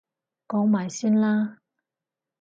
[0.47, 1.59] 講埋先啦！